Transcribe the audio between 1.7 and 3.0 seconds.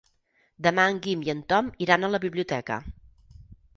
iran a la biblioteca.